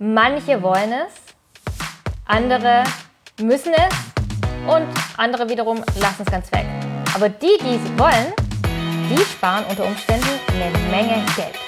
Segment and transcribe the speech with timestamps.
[0.00, 1.12] Manche wollen es,
[2.24, 2.84] andere
[3.40, 4.86] müssen es und
[5.16, 6.66] andere wiederum lassen es ganz weg.
[7.16, 8.32] Aber die, die es wollen,
[9.10, 11.58] die sparen unter Umständen eine Menge Geld.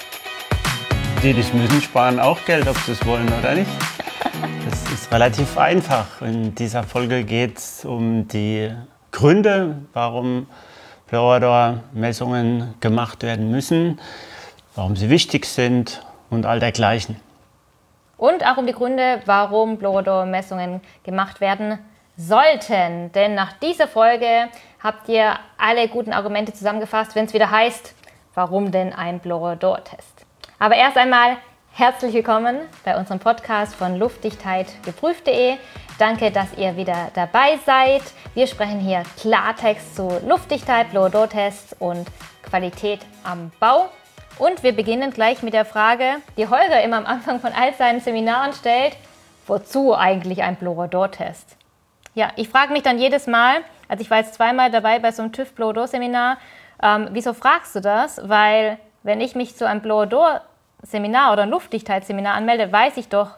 [1.25, 3.71] Die, die es müssen, sparen auch Geld, ob sie es wollen oder nicht.
[4.71, 6.23] Das ist relativ einfach.
[6.23, 8.71] In dieser Folge geht es um die
[9.11, 10.47] Gründe, warum
[11.09, 13.99] Fluoridor-Messungen gemacht werden müssen,
[14.77, 17.17] warum sie wichtig sind und all dergleichen
[18.21, 21.79] und auch um die Gründe, warum Blorodor-Messungen gemacht werden
[22.19, 23.11] sollten.
[23.13, 24.49] Denn nach dieser Folge
[24.83, 27.95] habt ihr alle guten Argumente zusammengefasst, wenn es wieder heißt,
[28.35, 30.27] warum denn ein Blorodor-Test.
[30.59, 31.39] Aber erst einmal
[31.73, 35.57] herzlich willkommen bei unserem Podcast von Luftdichtheit geprüft.de.
[35.99, 38.03] Danke, dass ihr wieder dabei seid.
[38.35, 42.07] Wir sprechen hier Klartext zu Luftdichtheit, Blorodor-Tests und
[42.43, 43.89] Qualität am Bau.
[44.41, 48.01] Und wir beginnen gleich mit der Frage, die Holger immer am Anfang von all seinen
[48.01, 48.97] Seminaren stellt,
[49.47, 51.59] wozu eigentlich ein Blorodor-Test?
[52.15, 53.57] Ja, ich frage mich dann jedes Mal,
[53.87, 56.39] also ich war jetzt zweimal dabei bei so einem TÜV Blorodor-Seminar,
[56.83, 58.19] ähm, wieso fragst du das?
[58.31, 63.33] Weil wenn ich mich zu einem Blorodor-Seminar oder ein Luftdichtheitsseminar anmelde, weiß ich doch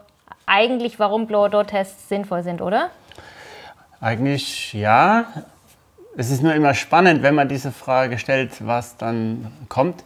[0.45, 2.91] eigentlich, warum Blorodor-Tests sinnvoll sind, oder?
[3.99, 5.25] Eigentlich ja.
[6.15, 10.05] Es ist nur immer spannend, wenn man diese Frage stellt, was dann kommt.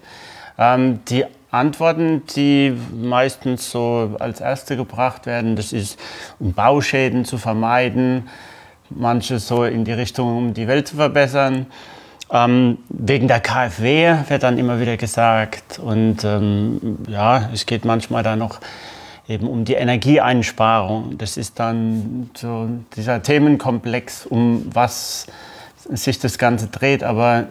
[0.58, 5.99] Ähm, die Antworten, die meistens so als erste gebracht werden, das ist,
[6.39, 8.27] um Bauschäden zu vermeiden,
[8.89, 11.67] manche so in die Richtung, um die Welt zu verbessern.
[12.30, 15.80] Ähm, wegen der KfW wird dann immer wieder gesagt.
[15.80, 18.59] Und ähm, ja, es geht manchmal da noch
[19.27, 21.17] eben um die Energieeinsparung.
[21.17, 25.27] Das ist dann so dieser Themenkomplex, um was
[25.89, 27.03] sich das Ganze dreht.
[27.03, 27.45] Aber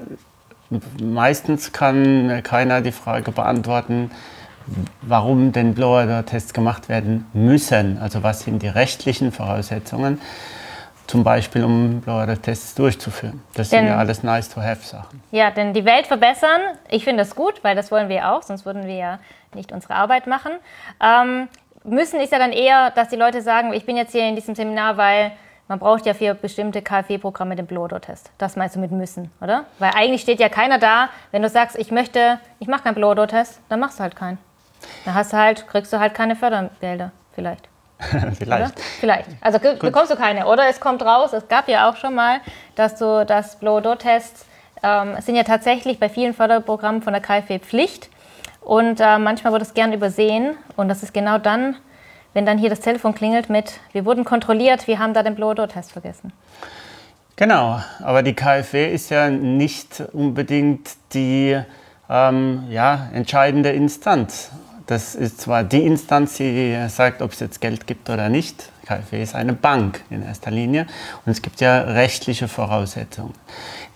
[1.01, 4.11] Meistens kann keiner die Frage beantworten,
[5.03, 7.99] warum denn Blower-Tests gemacht werden müssen.
[7.99, 10.21] Also was sind die rechtlichen Voraussetzungen,
[11.07, 13.43] zum Beispiel um Blower-Tests durchzuführen.
[13.55, 15.23] Das denn, sind ja alles nice-to-have-Sachen.
[15.31, 18.67] Ja, denn die Welt verbessern, ich finde das gut, weil das wollen wir auch, sonst
[18.67, 19.19] würden wir ja
[19.55, 20.53] nicht unsere Arbeit machen.
[21.01, 21.49] Ähm,
[21.85, 24.57] müssen ist ja dann eher, dass die Leute sagen, ich bin jetzt hier in diesem
[24.57, 25.31] Seminar, weil
[25.69, 28.31] man braucht ja für bestimmte KfW-Programme den Bloodor-Test.
[28.39, 29.65] Das meinst du mit müssen, oder?
[29.79, 33.61] Weil eigentlich steht ja keiner da, wenn du sagst, ich möchte, ich mache keinen Bloodor-Test,
[33.69, 34.39] dann machst du halt keinen.
[35.05, 37.69] Dann hast du halt, kriegst du halt keine Fördergelder, vielleicht.
[38.39, 38.73] vielleicht.
[38.73, 38.83] Oder?
[39.01, 39.29] Vielleicht.
[39.41, 39.81] Also Gut.
[39.81, 40.47] bekommst du keine.
[40.47, 42.41] Oder es kommt raus, es gab ja auch schon mal,
[42.75, 44.47] dass du das Blow-Door-Tests
[44.83, 48.11] ähm, sind ja tatsächlich bei vielen Förderprogrammen von der KfW Pflicht.
[48.61, 50.57] Und äh, manchmal wird es gern übersehen.
[50.77, 51.77] Und das ist genau dann,
[52.37, 55.91] wenn dann hier das Telefon klingelt mit, wir wurden kontrolliert, wir haben da den Blow-Door-Test
[55.91, 56.35] vergessen.
[57.35, 61.59] Genau, aber die KfW ist ja nicht unbedingt die
[62.11, 64.51] ähm, ja, entscheidende Instanz.
[64.87, 68.71] Das ist zwar die Instanz, die sagt, ob es jetzt Geld gibt oder nicht.
[68.85, 70.87] KfW ist eine Bank in erster Linie
[71.25, 73.33] und es gibt ja rechtliche Voraussetzungen.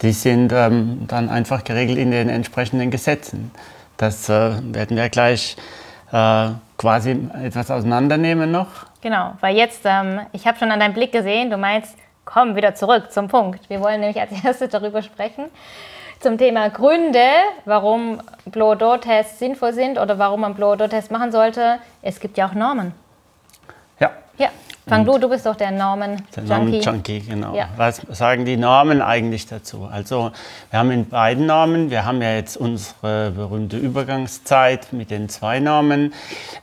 [0.01, 3.51] Die sind ähm, dann einfach geregelt in den entsprechenden Gesetzen.
[3.99, 5.57] Das äh, werden wir gleich
[6.11, 6.49] äh,
[6.81, 8.69] quasi etwas auseinandernehmen noch.
[9.03, 12.75] Genau, weil jetzt, ähm, ich habe schon an deinem Blick gesehen, du meinst, komm wieder
[12.75, 13.69] zurück zum Punkt.
[13.69, 15.51] Wir wollen nämlich als erstes darüber sprechen,
[16.21, 17.27] zum Thema Gründe,
[17.67, 21.81] warum Blow-Door-Tests sinnvoll sind oder warum man Blow-Door-Tests machen sollte.
[22.01, 22.95] Es gibt ja auch Normen.
[23.99, 24.13] Ja.
[24.39, 24.49] Ja,
[24.87, 26.49] Fang du, du bist doch der Normen-Junkie.
[26.49, 27.55] Normen-Junkie, genau.
[27.55, 27.69] Ja.
[27.77, 29.89] Was sagen die Normen eigentlich dazu?
[29.91, 30.33] Also
[30.71, 35.61] wir haben in beiden Normen, wir haben ja jetzt unsere berühmte Übergangszeit mit den zwei
[35.61, 36.15] Normen,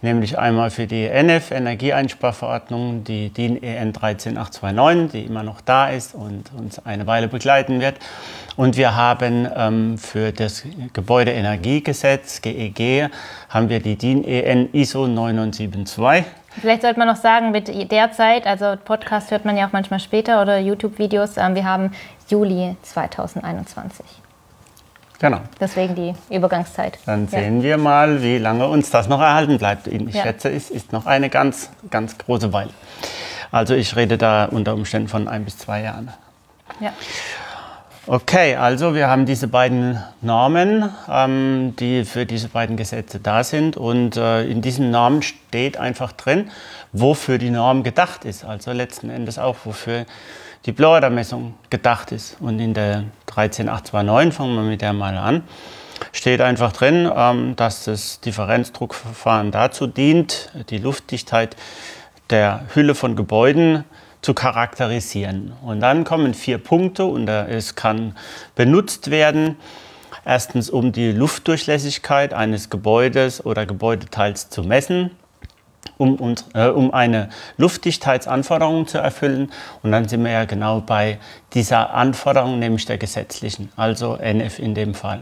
[0.01, 6.15] nämlich einmal für die NF, Energieeinsparverordnung, die DIN EN 13829, die immer noch da ist
[6.15, 7.95] und uns eine Weile begleiten wird.
[8.57, 13.09] Und wir haben ähm, für das Gebäudeenergiegesetz, GEG, e
[13.49, 16.25] haben wir die DIN EN ISO 972.
[16.59, 19.99] Vielleicht sollte man noch sagen, mit der Zeit, also Podcast hört man ja auch manchmal
[19.99, 21.91] später oder YouTube-Videos, ähm, wir haben
[22.29, 24.05] Juli 2021.
[25.19, 25.39] Genau.
[25.59, 26.99] Deswegen die Übergangszeit.
[27.05, 27.63] Dann sehen ja.
[27.63, 29.87] wir mal, wie lange uns das noch erhalten bleibt.
[29.87, 30.23] Ich ja.
[30.23, 32.71] schätze, es ist noch eine ganz, ganz große Weile.
[33.51, 36.11] Also ich rede da unter Umständen von ein bis zwei Jahren.
[36.79, 36.91] Ja.
[38.09, 43.75] Okay, also wir haben diese beiden Normen, ähm, die für diese beiden Gesetze da sind.
[43.75, 46.49] Und äh, in diesen Normen steht einfach drin,
[46.93, 48.45] wofür die Norm gedacht ist.
[48.45, 50.05] Also letzten Endes auch, wofür
[50.65, 52.37] die Blower-Messung gedacht ist.
[52.39, 55.43] Und in der 13829, fangen wir mit der mal an,
[56.13, 61.57] steht einfach drin, ähm, dass das Differenzdruckverfahren dazu dient, die Luftdichtheit
[62.29, 63.83] der Hülle von Gebäuden
[64.21, 65.53] zu charakterisieren.
[65.63, 68.15] Und dann kommen vier Punkte und es kann
[68.55, 69.57] benutzt werden.
[70.25, 75.11] Erstens, um die Luftdurchlässigkeit eines Gebäudes oder Gebäudeteils zu messen.
[75.97, 79.51] um, uns, äh, um eine Luftdichtheitsanforderung zu erfüllen.
[79.83, 81.17] Und dann sind wir ja genau bei
[81.53, 85.21] dieser Anforderung, nämlich der gesetzlichen, also NF in dem Fall.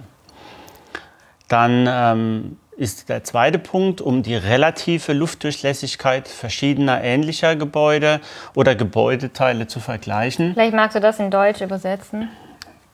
[1.48, 8.20] Dann ähm, ist der zweite Punkt, um die relative Luftdurchlässigkeit verschiedener ähnlicher Gebäude
[8.54, 10.54] oder Gebäudeteile zu vergleichen.
[10.54, 12.30] Vielleicht magst du das in Deutsch übersetzen.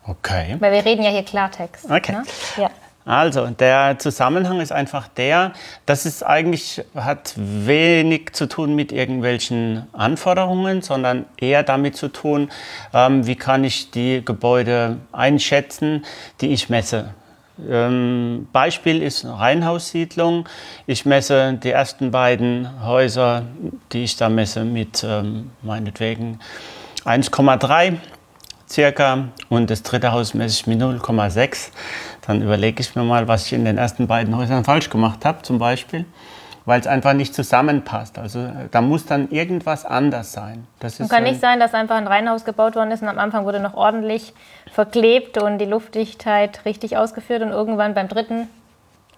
[0.05, 0.55] Okay.
[0.59, 1.89] Weil wir reden ja hier Klartext.
[1.89, 2.13] Okay.
[2.13, 2.23] Ne?
[2.57, 2.69] Ja.
[3.03, 5.53] Also, der Zusammenhang ist einfach der,
[5.87, 12.51] dass es eigentlich hat wenig zu tun mit irgendwelchen Anforderungen, sondern eher damit zu tun,
[12.93, 16.05] ähm, wie kann ich die Gebäude einschätzen,
[16.41, 17.15] die ich messe.
[17.69, 20.47] Ähm, Beispiel ist eine Reihenhaussiedlung.
[20.87, 23.43] Ich messe die ersten beiden Häuser,
[23.91, 26.39] die ich da messe, mit ähm, meinetwegen
[27.05, 27.97] 1,3
[28.69, 31.69] circa und das dritte Haus messe ich mit 0,6.
[32.25, 35.41] Dann überlege ich mir mal, was ich in den ersten beiden Häusern falsch gemacht habe,
[35.41, 36.05] zum Beispiel,
[36.65, 38.19] weil es einfach nicht zusammenpasst.
[38.19, 40.67] Also äh, da muss dann irgendwas anders sein.
[40.79, 43.19] Das ist kann so nicht sein, dass einfach ein Reihenhaus gebaut worden ist und am
[43.19, 44.33] Anfang wurde noch ordentlich
[44.71, 48.47] verklebt und die Luftdichtheit richtig ausgeführt und irgendwann beim dritten,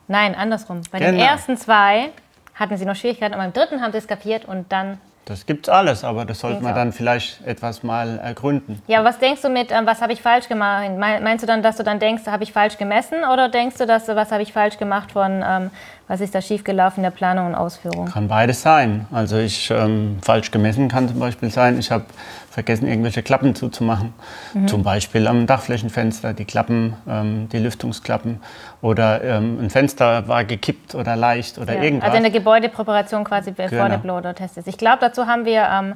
[0.07, 0.81] nein, andersrum.
[0.91, 1.11] Bei genau.
[1.11, 2.09] den ersten zwei
[2.55, 5.69] hatten sie noch Schwierigkeiten, aber beim dritten haben sie es kapiert und dann das gibt's
[5.69, 8.81] alles, aber das sollte man dann vielleicht etwas mal ergründen.
[8.87, 10.89] Ja, was denkst du mit, ähm, was habe ich falsch gemacht?
[10.97, 14.09] Meinst du dann, dass du dann denkst, habe ich falsch gemessen oder denkst du, dass
[14.09, 15.71] was habe ich falsch gemacht von, ähm,
[16.07, 18.05] was ist da schiefgelaufen in der Planung und Ausführung?
[18.07, 19.07] Kann beides sein.
[19.11, 22.05] Also ich ähm, falsch gemessen kann zum Beispiel sein, ich habe
[22.49, 24.13] vergessen, irgendwelche Klappen zuzumachen.
[24.53, 24.67] Mhm.
[24.67, 28.41] Zum Beispiel am Dachflächenfenster, die Klappen, ähm, die Lüftungsklappen.
[28.81, 31.83] Oder ähm, ein Fenster war gekippt oder leicht oder ja.
[31.83, 32.09] irgendwas.
[32.09, 33.89] Also in der Gebäudepräparation quasi bevor genau.
[33.89, 34.67] der Blower-Test ist.
[34.67, 35.93] Ich glaube, dazu haben wir ähm,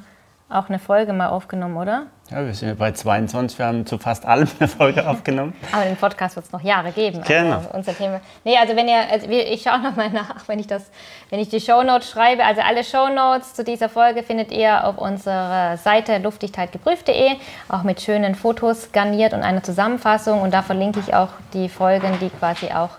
[0.50, 2.04] auch eine Folge mal aufgenommen, oder?
[2.32, 5.54] Ja, wir sind ja bei 22, wir haben zu fast allem eine Folge aufgenommen.
[5.72, 7.22] Aber den Podcast wird es noch Jahre geben.
[7.26, 7.58] Genau.
[7.58, 8.22] Also unser Thema.
[8.44, 10.90] Nee, also wenn ihr, also ich schaue nochmal nach, wenn ich das,
[11.30, 12.46] wenn ich die Shownotes schreibe.
[12.46, 17.36] Also alle Shownotes zu dieser Folge findet ihr auf unserer Seite luftdichtheitgeprüft.de,
[17.70, 20.42] auch mit schönen Fotos garniert und einer Zusammenfassung.
[20.42, 22.92] Und da verlinke ich auch die Folgen, die quasi auch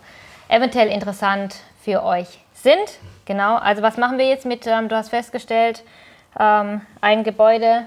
[0.49, 2.99] eventuell interessant für euch sind.
[3.25, 5.83] Genau, also was machen wir jetzt mit, ähm, du hast festgestellt,
[6.39, 7.83] ähm, ein Gebäude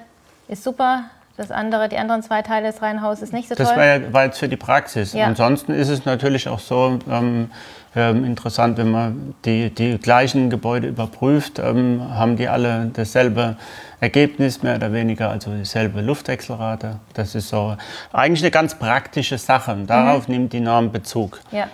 [0.47, 1.05] ist super,
[1.37, 3.77] das andere, die anderen zwei Teile des Reihenhauses ist nicht so das toll.
[3.77, 5.13] Das war jetzt für die Praxis.
[5.13, 5.25] Ja.
[5.25, 7.49] Ansonsten ist es natürlich auch so ähm,
[7.95, 13.57] ähm, interessant, wenn man die, die gleichen Gebäude überprüft, ähm, haben die alle dasselbe
[13.99, 16.99] Ergebnis, mehr oder weniger, also dieselbe Luftwechselrate.
[17.13, 17.75] Das ist so
[18.13, 19.75] eigentlich eine ganz praktische Sache.
[19.87, 20.33] Darauf mhm.
[20.33, 21.39] nimmt die Norm Bezug.
[21.51, 21.67] Ja.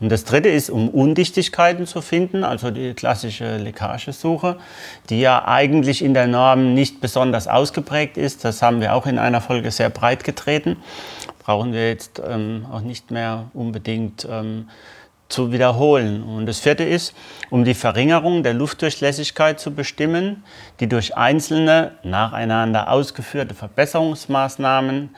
[0.00, 4.56] Und das dritte ist, um Undichtigkeiten zu finden, also die klassische Leckagesuche,
[5.10, 8.44] die ja eigentlich in der Norm nicht besonders ausgeprägt ist.
[8.44, 10.76] Das haben wir auch in einer Folge sehr breit getreten.
[11.40, 14.68] Brauchen wir jetzt ähm, auch nicht mehr unbedingt ähm,
[15.28, 16.22] zu wiederholen.
[16.22, 17.14] Und das vierte ist,
[17.50, 20.44] um die Verringerung der Luftdurchlässigkeit zu bestimmen,
[20.80, 25.10] die durch einzelne nacheinander ausgeführte Verbesserungsmaßnahmen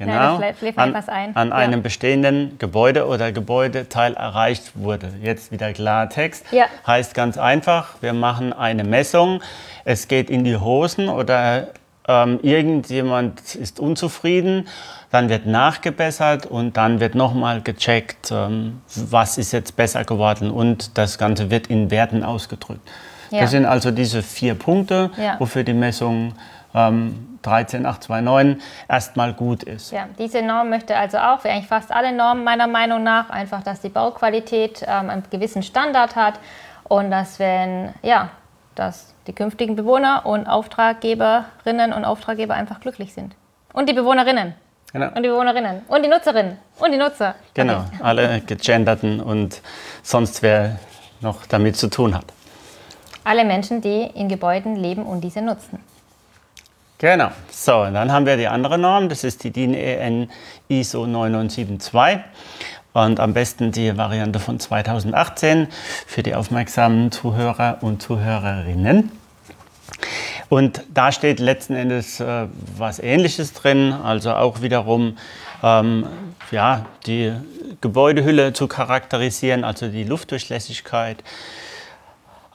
[0.00, 0.40] genau,
[0.76, 0.94] an,
[1.34, 1.54] an ja.
[1.54, 5.12] einem bestehenden Gebäude oder Gebäudeteil erreicht wurde.
[5.22, 6.44] Jetzt wieder Klartext.
[6.50, 6.64] Ja.
[6.86, 9.42] Heißt ganz einfach, wir machen eine Messung,
[9.84, 11.68] es geht in die Hosen oder
[12.08, 14.68] ähm, irgendjemand ist unzufrieden,
[15.10, 20.96] dann wird nachgebessert und dann wird nochmal gecheckt, ähm, was ist jetzt besser geworden und
[20.96, 22.88] das Ganze wird in Werten ausgedrückt.
[23.30, 23.42] Ja.
[23.42, 26.32] Das sind also diese vier Punkte, wofür die Messung
[26.74, 29.92] ähm, 13829 erstmal gut ist.
[29.92, 33.62] Ja, diese Norm möchte also auch, wie eigentlich fast alle Normen meiner Meinung nach, einfach,
[33.62, 36.34] dass die Bauqualität ähm, einen gewissen Standard hat
[36.84, 38.30] und dass wenn, ja,
[38.74, 43.34] dass die künftigen Bewohner und Auftraggeberinnen und Auftraggeber einfach glücklich sind.
[43.72, 44.54] Und die Bewohnerinnen.
[44.92, 45.06] Genau.
[45.08, 45.82] Und die Bewohnerinnen.
[45.86, 46.58] Und die Nutzerinnen.
[46.80, 47.36] Und die Nutzer.
[47.54, 47.98] Genau, okay.
[48.02, 49.60] alle gegenderten und
[50.02, 50.80] sonst wer
[51.20, 52.24] noch damit zu tun hat.
[53.22, 55.78] Alle Menschen, die in Gebäuden leben und diese nutzen.
[57.00, 57.30] Genau.
[57.50, 60.30] So, und dann haben wir die andere Norm, das ist die DIN EN
[60.68, 62.20] ISO 9972
[62.92, 65.68] und am besten die Variante von 2018
[66.06, 69.10] für die aufmerksamen Zuhörer und Zuhörerinnen.
[70.50, 75.16] Und da steht letzten Endes äh, was Ähnliches drin, also auch wiederum
[75.62, 76.04] ähm,
[76.50, 77.32] ja, die
[77.80, 81.24] Gebäudehülle zu charakterisieren, also die Luftdurchlässigkeit.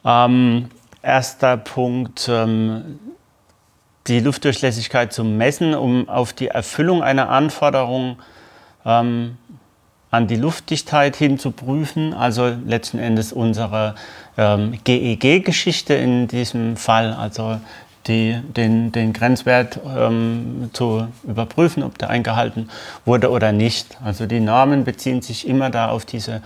[0.05, 0.69] Ähm,
[1.01, 2.99] erster Punkt, ähm,
[4.07, 8.17] die Luftdurchlässigkeit zu messen, um auf die Erfüllung einer Anforderung
[8.85, 9.37] ähm,
[10.11, 12.13] an die Luftdichtheit hin zu prüfen.
[12.13, 13.95] Also letzten Endes unsere
[14.37, 17.59] ähm, GEG-Geschichte in diesem Fall, also
[18.07, 22.69] die, den, den Grenzwert ähm, zu überprüfen, ob der eingehalten
[23.03, 23.97] wurde oder nicht.
[24.03, 26.41] Also die Normen beziehen sich immer da auf diese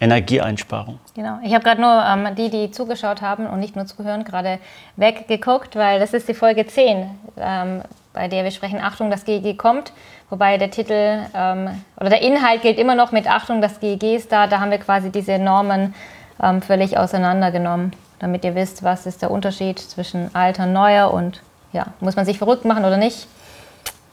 [0.00, 0.98] Energieeinsparung.
[1.14, 1.38] Genau.
[1.42, 4.58] Ich habe gerade nur ähm, die, die zugeschaut haben und nicht nur zuhören, gerade
[4.96, 9.56] weggeguckt, weil das ist die Folge 10, ähm, bei der wir sprechen, Achtung, das GEG
[9.56, 9.92] kommt.
[10.28, 14.32] Wobei der Titel ähm, oder der Inhalt gilt immer noch mit Achtung, das GEG ist
[14.32, 14.46] da.
[14.46, 15.94] Da haben wir quasi diese Normen
[16.42, 21.42] ähm, völlig auseinandergenommen, damit ihr wisst, was ist der Unterschied zwischen alter und neuer und
[21.72, 23.28] ja, muss man sich verrückt machen oder nicht?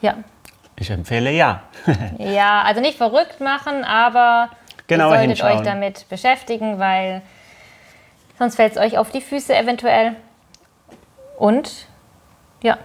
[0.02, 0.16] Ja.
[0.76, 1.62] Ich empfehle ja.
[2.18, 4.50] ja, also nicht verrückt machen, aber
[4.88, 7.22] Genauer ihr solltet euch damit beschäftigen, weil
[8.38, 10.16] sonst fällt es euch auf die Füße eventuell.
[11.38, 11.88] Und
[12.62, 12.78] ja,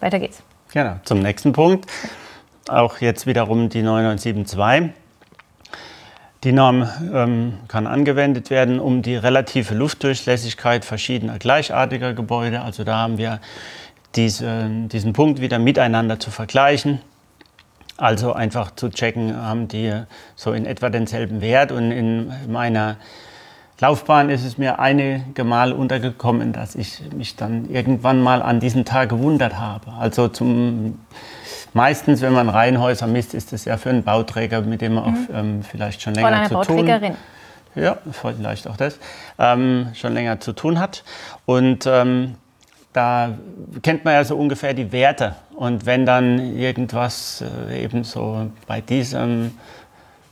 [0.00, 0.42] weiter geht's.
[0.72, 1.90] Genau, zum nächsten Punkt.
[2.68, 4.92] Auch jetzt wiederum die 9972.
[6.44, 12.96] Die Norm ähm, kann angewendet werden, um die relative Luftdurchlässigkeit verschiedener gleichartiger Gebäude, also da
[12.96, 13.40] haben wir
[14.16, 17.00] diese, diesen Punkt wieder miteinander zu vergleichen.
[18.00, 19.92] Also einfach zu checken, haben die
[20.34, 21.70] so in etwa denselben Wert.
[21.70, 22.96] Und in meiner
[23.78, 28.84] Laufbahn ist es mir einige Mal untergekommen, dass ich mich dann irgendwann mal an diesem
[28.84, 29.92] Tag gewundert habe.
[29.98, 30.98] Also zum
[31.74, 35.34] meistens, wenn man Reihenhäuser misst, ist es ja für einen Bauträger, mit dem man auch
[35.34, 37.16] ähm, vielleicht schon länger einer zu tun Bauträgerin.
[37.74, 38.98] ja, vielleicht auch das,
[39.38, 41.04] ähm, schon länger zu tun hat.
[41.46, 42.36] Und ähm,
[42.92, 43.30] da
[43.82, 45.36] kennt man ja so ungefähr die Werte.
[45.54, 49.52] Und wenn dann irgendwas äh, eben so bei diesem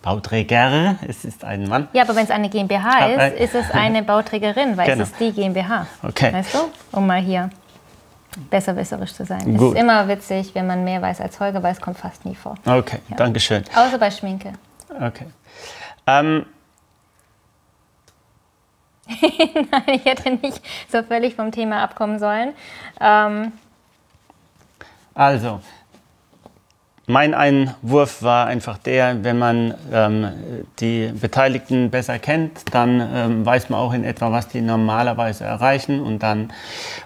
[0.02, 3.44] Bauträger, es ist ein Mann, Ja, aber wenn es eine GmbH ist, äh.
[3.44, 5.02] ist es eine Bauträgerin, weil Genau.
[5.02, 5.86] es ist die GmbH.
[6.02, 6.32] Okay.
[6.32, 6.58] Weißt du?
[6.96, 7.50] Um mal hier
[8.50, 9.40] besserwisserisch zu sein.
[9.54, 9.74] Es Gut.
[9.74, 12.54] ist immer witzig, wenn man mehr weiß als Holger, weil es kommt fast nie vor.
[12.66, 13.64] okay, danke schön.
[13.74, 14.52] Außer bei Schminke.
[15.00, 15.26] Okay.
[16.06, 16.46] Ähm,
[19.86, 20.60] Ich hätte nicht
[20.90, 22.52] so völlig vom Thema abkommen sollen.
[23.00, 23.52] Ähm,
[25.14, 25.60] Also,
[27.06, 30.28] mein Einwurf war einfach der, wenn man ähm,
[30.78, 36.00] die Beteiligten besser kennt, dann ähm, weiß man auch in etwa, was die normalerweise erreichen
[36.00, 36.52] und dann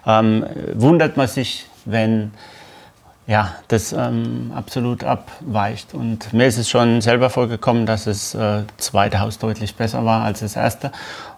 [0.04, 0.44] ähm,
[0.74, 2.32] wundert man sich, wenn
[3.26, 5.94] ja, das ähm, absolut abweicht.
[5.94, 10.24] Und mir ist es schon selber vorgekommen, dass das äh, zweite Haus deutlich besser war
[10.24, 10.90] als das erste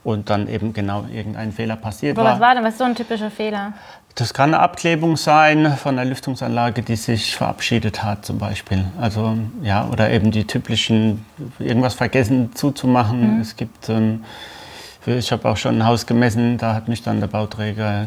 [0.03, 2.35] und dann eben genau irgendein Fehler passiert aber war.
[2.35, 2.65] was war denn?
[2.65, 3.75] Was ist so ein typischer Fehler?
[4.15, 8.85] Das kann eine Abklebung sein von der Lüftungsanlage, die sich verabschiedet hat zum Beispiel.
[8.99, 11.27] Also ja, oder eben die typischen
[11.59, 13.41] irgendwas vergessen zuzumachen.
[13.41, 14.25] Es gibt, ähm,
[15.05, 18.07] ich habe auch schon ein Haus gemessen, da hat mich dann der Bauträger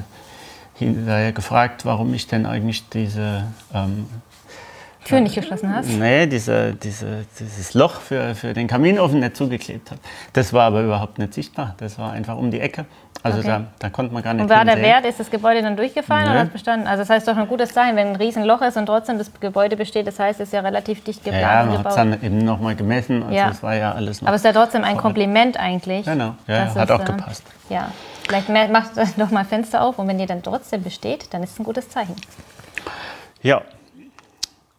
[0.78, 3.44] hinterher gefragt, warum ich denn eigentlich diese
[3.74, 4.08] ähm,
[5.06, 5.90] Tür nicht geschlossen hast?
[5.90, 10.00] Nee, diese, diese, dieses Loch für, für den Kaminofen nicht zugeklebt hat.
[10.34, 11.76] Das war aber überhaupt nicht sichtbar.
[11.78, 12.86] Das war einfach um die Ecke.
[13.24, 13.48] Also Okay.
[13.48, 14.78] da, da konnte man gar nicht Und war der.
[14.78, 16.32] Wert, ist das Gebäude dann durchgefallen Nö.
[16.32, 16.86] oder hat es bestanden?
[16.88, 19.76] Also das heißt doch ein gutes Zeichen, wenn ein Riesenloch ist und trotzdem das Gebäude
[19.76, 21.96] besteht, das heißt, es ist ja relativ dicht Ja, geplant ja und man hat es
[21.96, 22.14] gebaut.
[22.22, 23.24] dann eben nochmal gemessen.
[23.24, 23.50] Also Ja.
[23.50, 24.28] es war ja alles noch.
[24.28, 26.06] Aber es ist ja trotzdem ein Kompliment eigentlich.
[26.06, 27.44] Genau, ja, ja, hat auch äh, gepasst.
[27.70, 27.92] Ja,
[28.28, 31.60] vielleicht macht doch mal Fenster auf und wenn ihr dann trotzdem besteht, dann ist es
[31.60, 32.16] ein gutes Zeichen.
[33.42, 33.62] Ja.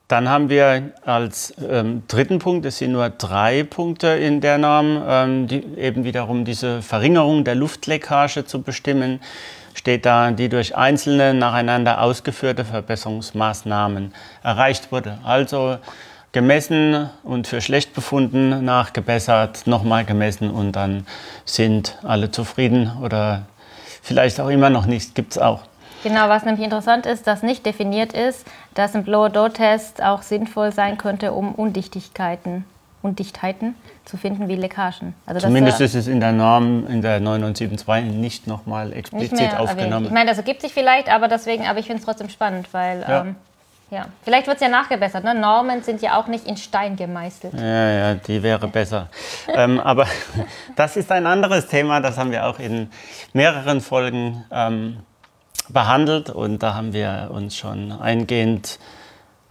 [0.09, 5.03] Dann haben wir als ähm, dritten Punkt, es sind nur drei Punkte in der Norm,
[5.07, 9.21] ähm, die eben wiederum diese Verringerung der Luftleckage zu bestimmen,
[9.75, 15.19] steht da, die durch einzelne nacheinander ausgeführte Verbesserungsmaßnahmen erreicht wurde.
[15.25, 15.77] Also
[16.33, 21.07] gemessen und für schlecht befunden, nachgebessert, nochmal gemessen und dann
[21.45, 23.43] sind alle zufrieden oder
[24.03, 25.61] vielleicht auch immer noch nicht, gibt es auch.
[26.05, 30.97] Genau, was nämlich interessant ist, dass nicht definiert ist, dass ein Blow-Door-Test auch sinnvoll sein
[30.97, 32.65] könnte, um Undichtigkeiten,
[33.03, 35.15] Undichtheiten zu finden wie Leckagen.
[35.27, 39.59] Also Zumindest ist es in der Norm, in der 9972 nicht nochmal nicht explizit erwähnt.
[39.59, 40.07] aufgenommen.
[40.07, 43.01] Ich meine, das ergibt sich vielleicht, aber deswegen, aber ich finde es trotzdem spannend, weil
[43.01, 43.23] Ja.
[43.23, 43.35] ähm,
[43.91, 45.25] ja, vielleicht wird es ja nachgebessert.
[45.25, 45.35] Ne?
[45.35, 47.55] Normen sind ja auch nicht in Stein gemeißelt.
[47.55, 49.09] ja, ja, die wäre besser.
[49.49, 50.07] ähm, aber
[50.77, 52.91] das ist ein anderes Thema, das haben wir auch in
[53.33, 54.99] mehreren Folgen ähm,
[55.69, 58.79] behandelt und da haben wir uns schon eingehend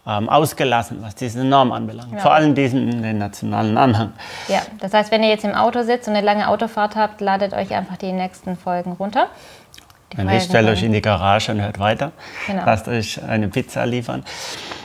[0.08, 2.14] ähm, ausgelassen, was diese Norm anbelangt.
[2.14, 2.20] Ja.
[2.20, 4.14] Vor allem diesen den nationalen Anhang.
[4.48, 7.54] Ja, das heißt, wenn ihr jetzt im Auto sitzt und eine lange Autofahrt habt, ladet
[7.54, 9.28] euch einfach die nächsten Folgen runter.
[10.14, 12.12] Die Wenn nicht, stellt euch in die Garage und hört weiter.
[12.48, 12.64] Genau.
[12.66, 14.24] Lasst euch eine Pizza liefern.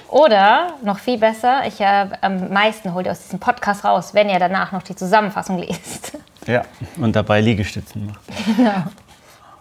[0.08, 4.28] Oder noch viel besser, ich äh, am meisten holt ihr aus diesem Podcast raus, wenn
[4.28, 6.18] ihr danach noch die Zusammenfassung lest.
[6.48, 6.62] Ja,
[6.96, 8.18] und dabei Liegestützen macht.
[8.56, 8.82] Genau.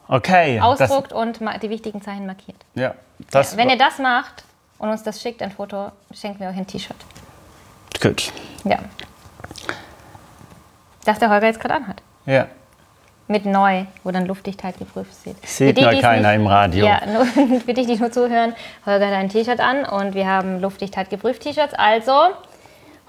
[0.08, 0.58] Okay.
[0.58, 2.58] das- Ausdruckt und ma- die wichtigen Zeichen markiert.
[2.74, 2.96] Ja,
[3.30, 4.44] das Wenn ihr das macht
[4.80, 6.98] und uns das schickt, ein Foto, schenken wir euch ein T-Shirt.
[8.02, 8.32] gut.
[8.64, 8.80] Ja.
[11.06, 12.02] Das der Holger jetzt gerade anhat.
[12.26, 12.48] Ja.
[13.32, 15.38] Mit neu, wo dann Luftdichtheit geprüft steht.
[15.48, 16.86] Sieht Für die, keiner nicht- im Radio.
[16.86, 17.26] Ja, nur,
[17.66, 18.54] für die, die nur zuhören,
[18.86, 21.74] Holger hat ein T-Shirt an und wir haben Luftdichtheit geprüft T-Shirts.
[21.74, 22.12] Also,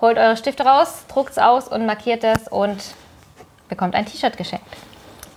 [0.01, 2.77] holt eure Stifte raus, druckt es aus und markiert es und
[3.69, 4.65] bekommt ein T-Shirt geschenkt.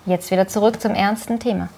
[0.06, 1.70] Jetzt wieder zurück zum ernsten Thema.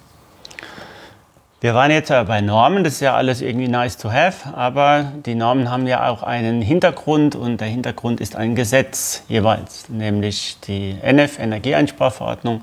[1.60, 5.10] Wir waren jetzt ja bei Normen, das ist ja alles irgendwie nice to have, aber
[5.26, 10.58] die Normen haben ja auch einen Hintergrund und der Hintergrund ist ein Gesetz jeweils, nämlich
[10.68, 12.62] die NF Energieeinsparverordnung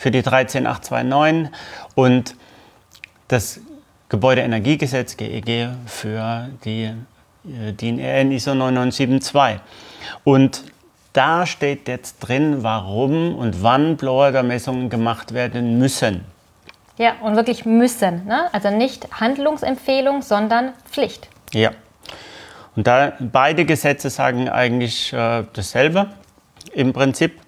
[0.00, 1.52] für die 13829
[1.94, 2.34] und
[3.28, 3.60] das
[4.08, 6.94] Gebäudeenergiegesetz GEG für die
[7.44, 9.60] DIN EN ISO 9972.
[10.24, 10.64] Und
[11.12, 16.24] da steht jetzt drin, warum und wann Blower-Messungen gemacht werden müssen.
[16.96, 18.24] Ja, und wirklich müssen.
[18.26, 18.48] Ne?
[18.52, 21.28] Also nicht Handlungsempfehlung, sondern Pflicht.
[21.52, 21.72] Ja.
[22.74, 26.08] Und da beide Gesetze sagen eigentlich äh, dasselbe
[26.72, 27.38] im Prinzip.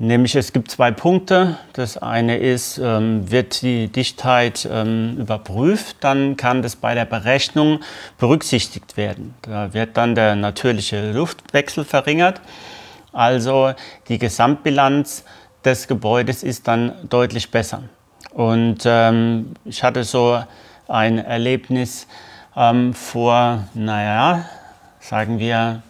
[0.00, 1.58] Nämlich es gibt zwei Punkte.
[1.72, 7.80] Das eine ist, ähm, wird die Dichtheit ähm, überprüft, dann kann das bei der Berechnung
[8.16, 9.34] berücksichtigt werden.
[9.42, 12.40] Da wird dann der natürliche Luftwechsel verringert.
[13.12, 13.72] Also
[14.08, 15.24] die Gesamtbilanz
[15.64, 17.82] des Gebäudes ist dann deutlich besser.
[18.32, 20.40] Und ähm, ich hatte so
[20.86, 22.06] ein Erlebnis
[22.56, 24.44] ähm, vor, naja,
[25.00, 25.82] sagen wir,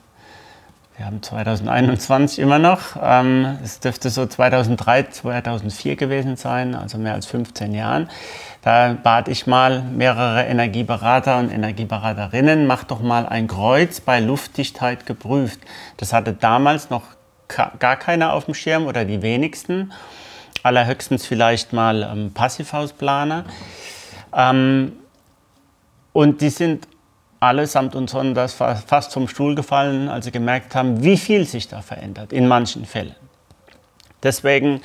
[0.98, 2.96] wir haben 2021 immer noch.
[3.00, 8.10] Ähm, es dürfte so 2003, 2004 gewesen sein, also mehr als 15 Jahren.
[8.62, 15.06] Da bat ich mal mehrere Energieberater und Energieberaterinnen, macht doch mal ein Kreuz bei Luftdichtheit
[15.06, 15.60] geprüft.
[15.98, 17.04] Das hatte damals noch
[17.46, 19.92] gar keiner auf dem Schirm oder die wenigsten.
[20.64, 23.44] Allerhöchstens vielleicht mal ähm, Passivhausplaner.
[24.34, 24.94] Ähm,
[26.12, 26.88] und die sind
[27.40, 31.82] allesamt und sonders fast vom Stuhl gefallen, als sie gemerkt haben, wie viel sich da
[31.82, 33.14] verändert in manchen Fällen.
[34.22, 34.80] Deswegen,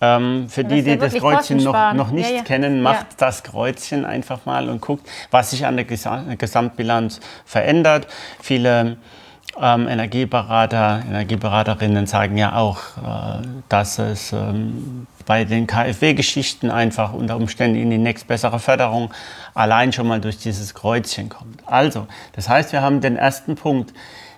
[0.00, 2.42] ähm, für die, die das Kreuzchen noch, noch nicht ja, ja.
[2.42, 3.16] kennen, macht ja.
[3.18, 8.06] das Kreuzchen einfach mal und guckt, was sich an der Gesamtbilanz verändert.
[8.40, 8.98] Viele
[9.60, 17.36] ähm, Energieberater, Energieberaterinnen sagen ja auch, äh, dass es ähm, bei den KfW-Geschichten einfach unter
[17.36, 19.12] Umständen in die nächstbessere Förderung
[19.54, 21.62] allein schon mal durch dieses Kreuzchen kommt.
[21.66, 23.92] Also, das heißt, wir haben den ersten Punkt.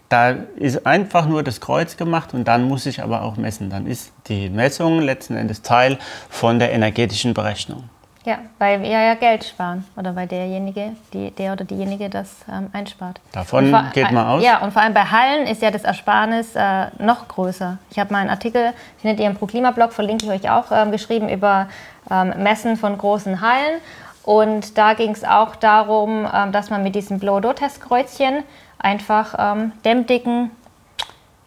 [0.09, 3.71] Da ist einfach nur das Kreuz gemacht und dann muss ich aber auch messen.
[3.71, 5.99] Dann ist die Messung letzten Endes Teil
[6.29, 7.89] von der energetischen Berechnung.
[8.27, 12.69] Ja, weil wir ja Geld sparen oder weil derjenige, die, der oder diejenige das ähm,
[12.73, 13.21] einspart.
[13.31, 14.43] Davon vor, geht man aus?
[14.43, 17.79] Ja, und vor allem bei Hallen ist ja das Ersparnis äh, noch größer.
[17.89, 21.29] Ich habe mal einen Artikel, findet ihr im ProKlima-Blog, verlinke ich euch auch, ähm, geschrieben
[21.29, 21.69] über
[22.11, 23.81] ähm, Messen von großen Hallen.
[24.25, 28.43] Und da ging es auch darum, ähm, dass man mit diesem Blow-Do-Testkreuzchen
[28.81, 30.51] einfach ähm, Dämmdicken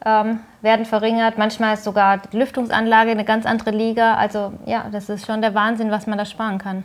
[0.06, 1.38] ähm, werden verringert.
[1.38, 4.16] Manchmal ist sogar die Lüftungsanlage eine ganz andere Liga.
[4.16, 6.84] Also ja, das ist schon der Wahnsinn, was man da sparen kann.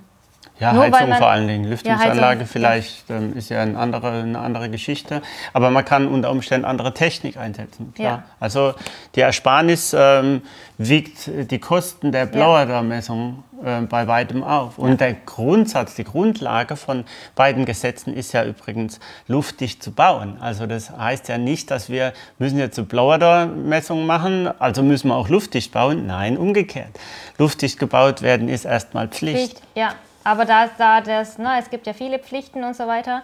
[0.61, 1.65] Ja, Nur Heizung man, vor allen Dingen.
[1.65, 3.17] Lüftungsanlage ja, vielleicht ja.
[3.17, 5.21] Ähm, ist ja eine andere, eine andere Geschichte.
[5.53, 7.93] Aber man kann unter Umständen andere Technik einsetzen.
[7.95, 8.07] Klar.
[8.07, 8.23] Ja.
[8.39, 8.75] Also
[9.17, 10.43] die Ersparnis ähm,
[10.79, 14.79] wiegt die Kosten der Blower-Messung äh, bei weitem auf.
[14.79, 20.37] Und der Grundsatz, die Grundlage von beiden Gesetzen ist ja übrigens luftdicht zu bauen.
[20.41, 25.17] Also das heißt ja nicht, dass wir müssen jetzt eine Blower-Messung machen, also müssen wir
[25.17, 26.07] auch luftdicht bauen.
[26.07, 26.99] Nein, umgekehrt.
[27.39, 29.59] Luftdicht gebaut werden ist erstmal Pflicht.
[29.59, 29.95] Pflicht ja.
[30.25, 33.23] Aber da, da das, ne, es gibt ja viele Pflichten und so weiter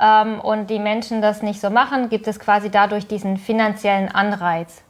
[0.00, 4.83] ähm, und die Menschen das nicht so machen, gibt es quasi dadurch diesen finanziellen Anreiz.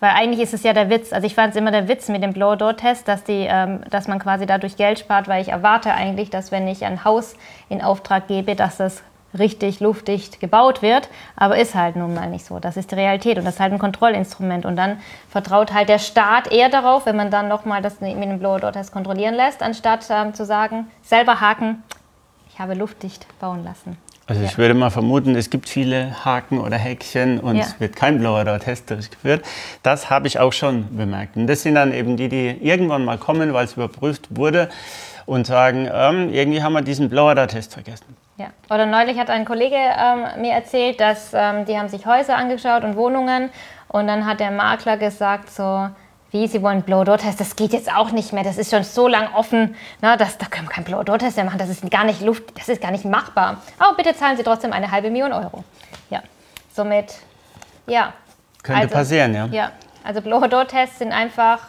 [0.00, 2.22] Weil eigentlich ist es ja der Witz, also ich fand es immer der Witz mit
[2.22, 6.52] dem Blow-Door-Test, dass, ähm, dass man quasi dadurch Geld spart, weil ich erwarte eigentlich, dass
[6.52, 7.34] wenn ich ein Haus
[7.68, 9.02] in Auftrag gebe, dass das
[9.36, 12.60] richtig luftdicht gebaut wird, aber ist halt nun mal nicht so.
[12.60, 14.64] Das ist die Realität und das ist halt ein Kontrollinstrument.
[14.64, 18.38] Und dann vertraut halt der Staat eher darauf, wenn man dann nochmal das mit dem
[18.38, 21.82] Blower-Door-Test kontrollieren lässt, anstatt ähm, zu sagen, selber haken,
[22.50, 23.98] ich habe luftdicht bauen lassen.
[24.28, 27.62] Also ich würde mal vermuten, es gibt viele Haken oder Häkchen und ja.
[27.62, 29.42] es wird kein Blower-Door-Test durchgeführt.
[29.82, 31.36] Das habe ich auch schon bemerkt.
[31.36, 34.68] Und das sind dann eben die, die irgendwann mal kommen, weil es überprüft wurde
[35.24, 38.16] und sagen, ähm, irgendwie haben wir diesen Blower-Door-Test vergessen.
[38.36, 38.48] Ja.
[38.68, 42.84] Oder neulich hat ein Kollege ähm, mir erzählt, dass ähm, die haben sich Häuser angeschaut
[42.84, 43.48] und Wohnungen
[43.88, 45.88] und dann hat der Makler gesagt so,
[46.30, 49.32] wie, Sie wollen Blow-Door-Test, das geht jetzt auch nicht mehr, das ist schon so lang
[49.34, 52.58] offen, na, das, da können wir keinen Blow-Door-Test mehr machen, das ist gar nicht Luft,
[52.58, 53.62] das ist gar nicht machbar.
[53.78, 55.64] Aber bitte zahlen Sie trotzdem eine halbe Million Euro.
[56.10, 56.22] Ja,
[56.74, 57.14] somit,
[57.86, 58.12] ja.
[58.62, 59.46] Könnte also, passieren, ja.
[59.46, 59.72] Ja,
[60.04, 61.60] also Blow-Door-Tests sind einfach,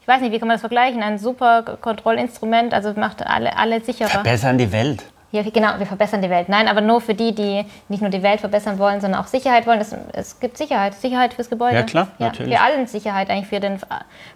[0.00, 3.80] ich weiß nicht, wie kann man das vergleichen, ein super Kontrollinstrument, also macht alle, alle
[3.80, 4.08] sicherer.
[4.08, 5.04] Verbessern die Welt.
[5.32, 6.48] Ja, genau, wir verbessern die Welt.
[6.48, 9.66] Nein, aber nur für die, die nicht nur die Welt verbessern wollen, sondern auch Sicherheit
[9.66, 9.80] wollen.
[9.80, 11.74] Es, es gibt Sicherheit, Sicherheit fürs Gebäude.
[11.74, 12.52] Ja, klar, ja, natürlich.
[12.52, 13.80] Wir allen Sicherheit eigentlich für den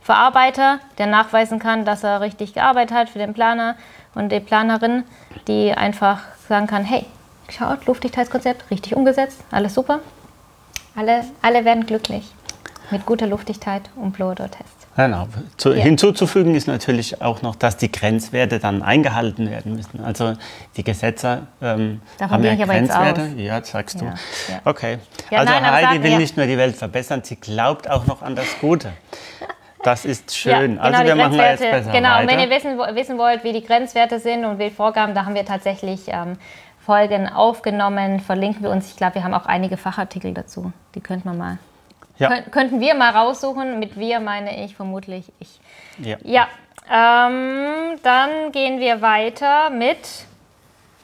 [0.02, 3.76] Verarbeiter, der nachweisen kann, dass er richtig gearbeitet hat, für den Planer
[4.14, 5.04] und die Planerin,
[5.46, 7.06] die einfach sagen kann, hey,
[7.48, 10.00] schaut, Luftdichtheitskonzept, richtig umgesetzt, alles super.
[10.96, 12.32] Alle, alle werden glücklich
[12.90, 14.79] mit guter Luftigkeit und Blodor-Test.
[14.96, 15.28] Genau.
[15.56, 15.82] Zu, ja.
[15.82, 20.04] Hinzuzufügen ist natürlich auch noch, dass die Grenzwerte dann eingehalten werden müssen.
[20.04, 20.34] Also
[20.76, 23.28] die Gesetze ähm, haben ja Grenzwerte.
[23.36, 24.06] Ja, sagst du.
[24.06, 24.14] Ja,
[24.48, 24.60] ja.
[24.64, 24.98] Okay.
[25.30, 28.58] also nein, Heidi will nicht nur die Welt verbessern, sie glaubt auch noch an das
[28.60, 28.92] Gute.
[29.82, 30.72] Das ist schön.
[30.72, 32.20] Genau, also wir machen jetzt besser Genau, weiter.
[32.20, 35.34] und wenn ihr wissen, wissen wollt, wie die Grenzwerte sind und wie Vorgaben, da haben
[35.34, 36.36] wir tatsächlich ähm,
[36.84, 38.20] Folgen aufgenommen.
[38.20, 38.90] Verlinken wir uns.
[38.90, 40.72] Ich glaube, wir haben auch einige Fachartikel dazu.
[40.94, 41.58] Die könnte man mal
[42.20, 42.28] ja.
[42.28, 43.78] Kön könnten wir mal raussuchen.
[43.78, 45.60] Mit wir meine ich vermutlich ich.
[45.98, 46.16] Ja.
[46.22, 46.48] ja
[46.88, 49.98] ähm, dann gehen wir weiter mit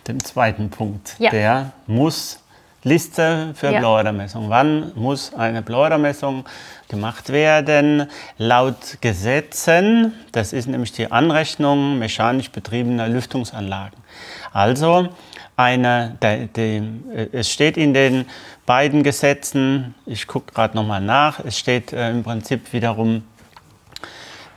[0.07, 1.17] dem zweiten Punkt.
[1.19, 1.31] Ja.
[1.31, 2.41] Der muss
[2.87, 3.81] Liste für ja.
[3.81, 4.49] Blauermessung.
[4.49, 6.45] Wann muss eine Blauermessung
[6.89, 8.09] gemacht werden?
[8.39, 13.99] Laut Gesetzen, das ist nämlich die Anrechnung mechanisch betriebener Lüftungsanlagen.
[14.53, 15.09] Also
[15.57, 16.83] eine, der, der,
[17.33, 18.27] es steht in den
[18.67, 23.25] beiden Gesetzen, ich gucke gerade nochmal nach, es steht äh, im Prinzip wiederum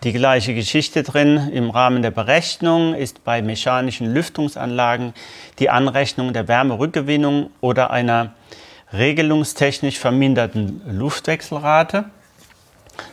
[0.03, 1.49] die gleiche Geschichte drin.
[1.51, 5.13] Im Rahmen der Berechnung ist bei mechanischen Lüftungsanlagen
[5.59, 8.33] die Anrechnung der Wärmerückgewinnung oder einer
[8.93, 12.05] regelungstechnisch verminderten Luftwechselrate,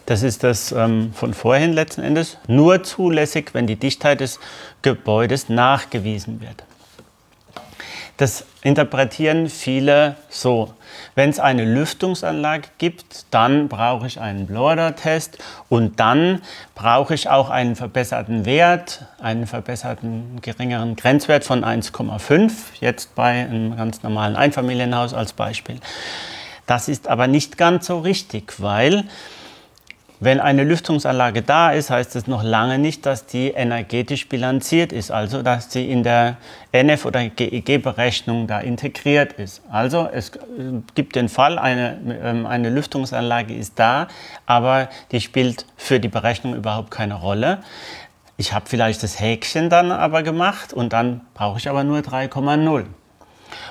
[0.07, 4.41] das ist das ähm, von vorhin letzten Endes, nur zulässig, wenn die Dichtheit des
[4.83, 6.65] Gebäudes nachgewiesen wird.
[8.17, 10.73] Das interpretieren viele so.
[11.15, 16.41] Wenn es eine Lüftungsanlage gibt, dann brauche ich einen Blower-Test und dann
[16.75, 23.77] brauche ich auch einen verbesserten Wert, einen verbesserten geringeren Grenzwert von 1,5, jetzt bei einem
[23.77, 25.79] ganz normalen Einfamilienhaus als Beispiel.
[26.67, 29.05] Das ist aber nicht ganz so richtig, weil
[30.19, 35.11] wenn eine Lüftungsanlage da ist, heißt es noch lange nicht, dass die energetisch bilanziert ist,
[35.11, 36.39] also dass sie in der
[36.73, 39.63] NF- oder GEG-Berechnung da integriert ist.
[39.71, 40.41] Also es äh,
[40.95, 44.09] gibt den Fall, eine, ähm, eine Lüftungsanlage ist da,
[44.47, 47.59] aber die spielt für die Berechnung überhaupt keine Rolle.
[48.39, 52.85] Ich habe vielleicht das Häkchen dann aber gemacht und dann brauche ich aber nur 3,0.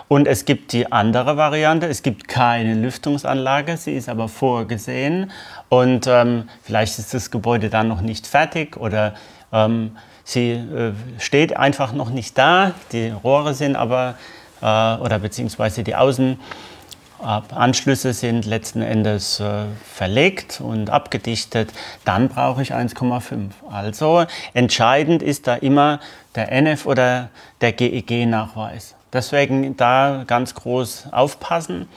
[0.08, 5.32] Und es gibt die andere Variante, es gibt keine Lüftungsanlage, sie ist aber vorgesehen.
[5.70, 9.14] Und ähm, vielleicht ist das Gebäude dann noch nicht fertig oder
[9.52, 14.16] ähm, sie äh, steht einfach noch nicht da, die Rohre sind aber,
[14.62, 21.72] äh, oder beziehungsweise die Außenanschlüsse sind letzten Endes äh, verlegt und abgedichtet,
[22.04, 23.52] dann brauche ich 1,5.
[23.70, 26.02] Also entscheidend ist da immer
[26.36, 27.30] der NF oder
[27.62, 28.95] der GEG-Nachweis.
[29.16, 31.88] Deswegen da ganz groß aufpassen.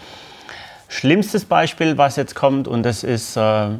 [0.86, 3.70] Schlimmstes Beispiel, was jetzt kommt, und das ist äh,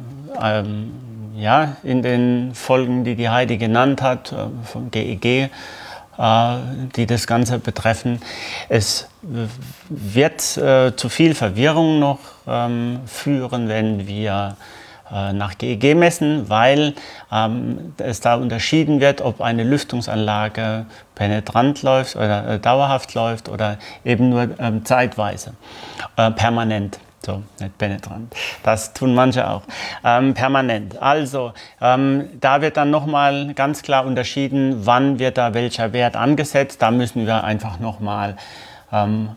[0.41, 0.91] ähm,
[1.37, 5.49] ja, in den Folgen, die die Heidi genannt hat, äh, vom GEG, äh,
[6.97, 8.21] die das Ganze betreffen.
[8.67, 9.07] Es
[9.87, 14.57] wird äh, zu viel Verwirrung noch ähm, führen, wenn wir
[15.11, 16.93] nach GEG messen, weil
[17.31, 23.77] ähm, es da unterschieden wird, ob eine Lüftungsanlage penetrant läuft oder äh, dauerhaft läuft oder
[24.05, 25.53] eben nur ähm, zeitweise,
[26.15, 26.99] äh, permanent.
[27.25, 28.33] So, nicht penetrant.
[28.63, 29.63] Das tun manche auch.
[30.05, 31.01] Ähm, permanent.
[31.01, 36.81] Also, ähm, da wird dann nochmal ganz klar unterschieden, wann wird da welcher Wert angesetzt.
[36.81, 38.37] Da müssen wir einfach nochmal
[38.93, 39.35] ähm,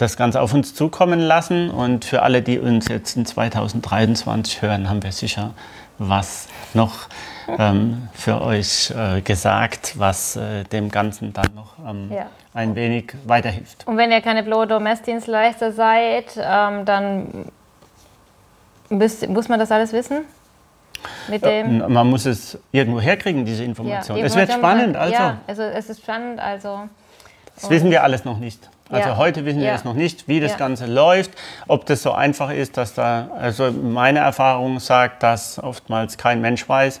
[0.00, 1.70] das Ganze auf uns zukommen lassen.
[1.70, 5.52] Und für alle, die uns jetzt in 2023 hören, haben wir sicher
[5.98, 7.08] was noch
[7.58, 12.26] ähm, für euch äh, gesagt, was äh, dem Ganzen dann noch ähm, ja.
[12.54, 13.86] ein wenig weiterhilft.
[13.86, 17.44] Und wenn ihr keine Blow-Messdienstleister seid, ähm, dann
[18.88, 20.24] müsst, muss man das alles wissen?
[21.28, 24.18] Dem man muss es irgendwo herkriegen, diese Information.
[24.18, 24.96] Ja, es wird spannend.
[24.96, 25.14] Also.
[25.14, 26.40] Ja, also es ist spannend.
[26.40, 26.88] Also,
[27.54, 28.68] das wissen wir alles noch nicht.
[28.90, 29.16] Also ja.
[29.16, 29.74] heute wissen wir ja.
[29.74, 30.58] es noch nicht, wie das ja.
[30.58, 31.30] Ganze läuft,
[31.68, 36.68] ob das so einfach ist, dass da, also meine Erfahrung sagt, dass oftmals kein Mensch
[36.68, 37.00] weiß,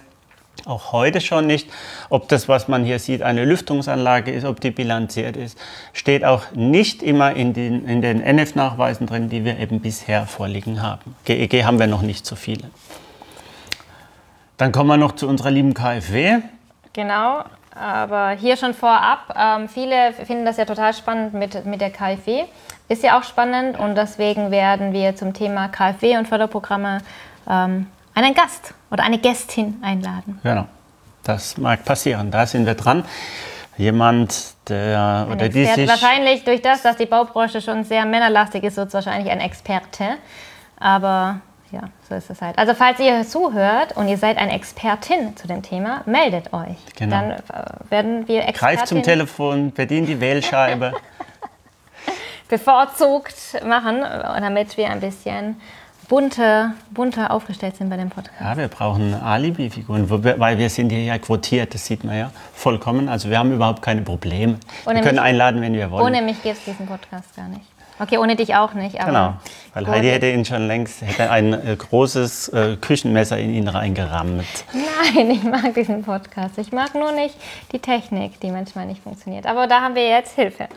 [0.66, 1.68] auch heute schon nicht,
[2.10, 5.58] ob das, was man hier sieht, eine Lüftungsanlage ist, ob die bilanziert ist.
[5.92, 10.82] Steht auch nicht immer in den, in den NF-Nachweisen drin, die wir eben bisher vorliegen
[10.82, 11.16] haben.
[11.24, 12.64] GEG e haben wir noch nicht so viele.
[14.58, 16.40] Dann kommen wir noch zu unserer lieben KfW.
[16.92, 21.90] Genau, aber hier schon vorab, ähm, viele finden das ja total spannend mit, mit der
[21.90, 22.44] KfW.
[22.88, 26.98] Ist ja auch spannend und deswegen werden wir zum Thema KfW und Förderprogramme
[27.48, 30.40] ähm, einen Gast oder eine Gästin einladen.
[30.42, 30.66] Genau,
[31.22, 32.30] das mag passieren.
[32.30, 33.04] Da sind wir dran.
[33.76, 35.88] Jemand, der ein oder die sich.
[35.88, 40.16] Wahrscheinlich durch das, dass die Baubranche schon sehr männerlastig ist, wird es wahrscheinlich ein Experte.
[40.78, 41.40] Aber
[41.72, 42.58] ja, so ist es halt.
[42.58, 46.76] Also falls ihr zuhört und ihr seid eine Expertin zu dem Thema, meldet euch.
[46.96, 47.16] Genau.
[47.16, 47.40] Dann äh,
[47.90, 48.76] werden wir Expertin.
[48.76, 50.92] Greift zum Telefon, bedient die Wählscheibe.
[52.48, 55.60] bevorzugt machen, damit wir ein bisschen
[56.08, 58.40] bunter, bunter aufgestellt sind bei dem Podcast.
[58.40, 63.08] Ja, wir brauchen Alibi-Figuren, weil wir sind hier ja quotiert, das sieht man ja vollkommen.
[63.08, 64.58] Also wir haben überhaupt keine Probleme.
[64.84, 66.04] Ohne wir können mich- einladen, wenn wir wollen.
[66.04, 67.62] Ohne mich gibt es diesen Podcast gar nicht.
[68.00, 68.98] Okay, ohne dich auch nicht.
[69.00, 69.34] Aber Genau,
[69.74, 69.94] weil Gut.
[69.94, 74.44] Heidi hätte ihn schon längst hätte ein äh, großes äh, Küchenmesser in ihn reingerammt.
[74.72, 76.56] Nein, ich mag diesen Podcast.
[76.58, 77.34] Ich mag nur nicht
[77.72, 79.46] die Technik, die manchmal nicht funktioniert.
[79.46, 80.68] Aber da haben wir jetzt Hilfe.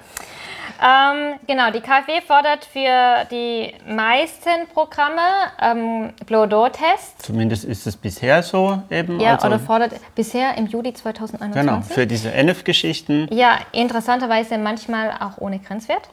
[0.81, 5.21] Ähm, genau, die KfW fordert für die meisten Programme
[5.61, 7.23] ähm, Blow-Door-Tests.
[7.23, 9.19] Zumindest ist es bisher so eben.
[9.21, 11.53] Ja, also, oder fordert bisher im Juli 2021.
[11.53, 13.27] genau, für diese NF-Geschichten.
[13.31, 16.09] Ja, interessanterweise manchmal auch ohne Grenzwert.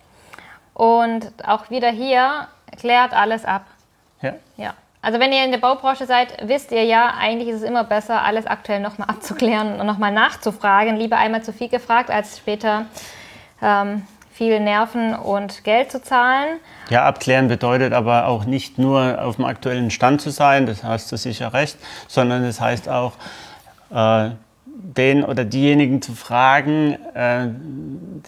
[0.80, 3.66] Und auch wieder hier klärt alles ab.
[4.22, 4.32] Ja.
[4.56, 4.72] Ja.
[5.02, 8.22] Also wenn ihr in der Baubranche seid, wisst ihr ja, eigentlich ist es immer besser,
[8.22, 10.96] alles aktuell nochmal abzuklären und nochmal nachzufragen.
[10.96, 12.86] Lieber einmal zu viel gefragt, als später
[13.60, 16.58] ähm, viel Nerven und Geld zu zahlen.
[16.88, 21.12] Ja, abklären bedeutet aber auch nicht nur auf dem aktuellen Stand zu sein, das hast
[21.12, 21.76] du sicher recht,
[22.08, 23.12] sondern es heißt auch,
[23.90, 24.30] äh,
[24.82, 27.48] den oder diejenigen zu fragen, äh,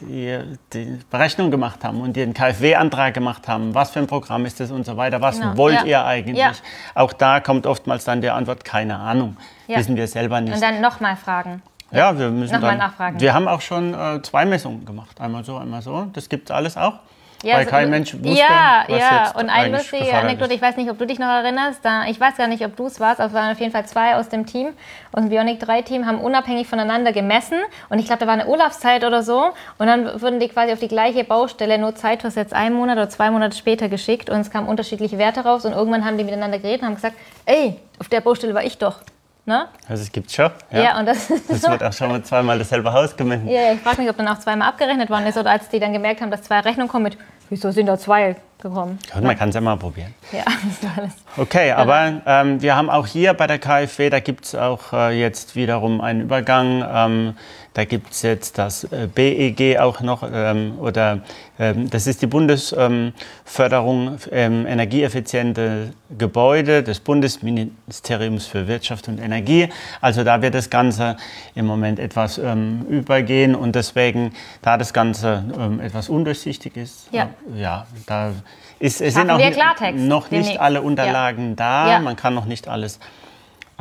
[0.00, 0.38] die
[0.72, 3.74] die Berechnung gemacht haben und einen KfW-Antrag gemacht haben.
[3.74, 5.20] Was für ein Programm ist das und so weiter.
[5.20, 5.84] Was Genau, wollt ja.
[5.84, 6.38] ihr eigentlich?
[6.38, 6.52] Ja.
[6.94, 9.36] Auch da kommt oftmals dann die Antwort, keine Ahnung.
[9.66, 9.78] Ja.
[9.78, 10.54] Wissen wir selber nicht.
[10.54, 11.62] Und dann nochmal fragen.
[11.90, 13.20] Ja, wir müssen Nochmal dann, nachfragen.
[13.20, 15.20] Wir haben auch schon äh, zwei Messungen gemacht.
[15.20, 16.06] Einmal so, einmal so.
[16.12, 17.00] Das gibt es alles auch.
[17.42, 19.24] Ja, weil so- kein Mensch wusste, ja, was ja.
[19.24, 22.18] jetzt Und eine lustige Anekdote, ich weiß nicht, ob du dich noch erinnerst, da, ich
[22.20, 24.28] weiß gar nicht, ob du es warst, aber es waren auf jeden Fall zwei aus
[24.28, 24.68] dem Team,
[25.12, 28.46] aus dem Bionic 3 Team, haben unabhängig voneinander gemessen und ich glaube, da war eine
[28.46, 32.76] Urlaubszeit oder so und dann wurden die quasi auf die gleiche Baustelle nur zeitversetzt einen
[32.76, 36.18] Monat oder zwei Monate später geschickt und es kamen unterschiedliche Werte raus und irgendwann haben
[36.18, 39.00] die miteinander geredet und haben gesagt, ey, auf der Baustelle war ich doch.
[39.44, 39.66] Ne?
[39.88, 40.52] Also es gibt schon.
[40.70, 43.48] Ja, und das ist Das wird auch schon mal zweimal dasselbe Haus gemessen.
[43.48, 45.80] Ja, ja, ich frage mich, ob dann auch zweimal abgerechnet worden ist oder als die
[45.80, 47.18] dann gemerkt haben, dass zwei Rechnungen kommen mit,
[47.52, 48.98] wieso sind da zwei gekommen?
[49.14, 50.14] Und man kann es ja mal probieren.
[50.32, 51.12] Ja, das ist alles.
[51.36, 55.20] Okay, aber ähm, wir haben auch hier bei der KfW, da gibt es auch äh,
[55.20, 56.84] jetzt wiederum einen Übergang.
[56.90, 57.34] Ähm,
[57.74, 61.20] da gibt es jetzt das äh, BEG auch noch, ähm, oder
[61.58, 69.68] ähm, das ist die Bundesförderung ähm, energieeffiziente Gebäude des Bundesministeriums für Wirtschaft und Energie.
[70.00, 71.16] Also da wird das Ganze
[71.54, 77.30] im Moment etwas ähm, übergehen und deswegen, da das Ganze ähm, etwas undurchsichtig ist, Ja.
[77.56, 78.32] äh, ja da
[78.78, 81.98] ist, es Schaffen sind auch noch nicht alle Unterlagen da, Ja.
[82.00, 82.98] man kann noch nicht alles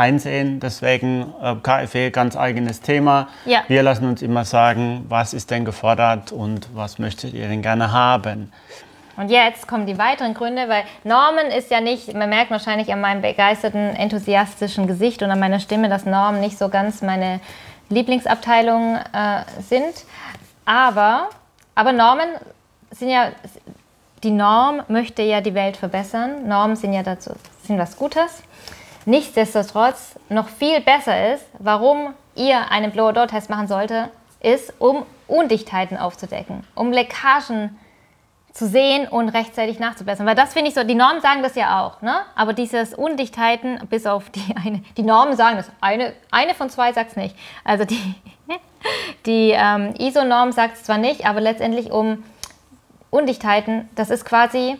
[0.02, 0.60] einsehen.
[0.60, 3.30] Deswegen äh, KfW ganz eigenes Thema.
[3.46, 3.64] Ja.
[3.68, 7.92] Wir lassen uns immer sagen, was ist denn gefordert und was möchtet ihr denn gerne
[7.92, 8.52] haben.
[9.18, 13.02] Und jetzt kommen die weiteren Gründe, weil Normen ist ja nicht, man merkt wahrscheinlich an
[13.02, 17.40] meinem begeisterten, enthusiastischen Gesicht und an meiner Stimme, dass Normen nicht so ganz meine
[17.90, 20.06] Lieblingsabteilung äh, sind.
[20.66, 21.30] Aber,
[21.76, 22.30] aber Normen
[22.92, 23.32] sind ja,
[24.24, 26.48] die Norm möchte ja die Welt verbessern.
[26.48, 27.32] Normen sind ja dazu,
[27.64, 28.44] sind was Gutes.
[29.06, 34.10] Nichtsdestotrotz noch viel besser ist, warum ihr einen Blower-Door-Test machen sollte,
[34.42, 37.78] ist, um Undichtheiten aufzudecken, um Leckagen
[38.54, 40.26] zu sehen und rechtzeitig nachzubessern.
[40.26, 42.22] Weil das finde ich so, die Normen sagen das ja auch, ne?
[42.36, 46.92] aber dieses Undichtheiten, bis auf die eine, die Normen sagen das, eine, eine von zwei
[46.94, 47.36] sagt es nicht.
[47.64, 48.16] Also die,
[49.26, 52.24] die ähm, ISO-Norm sagt es zwar nicht, aber letztendlich um
[53.10, 54.78] Undichtheiten, das ist quasi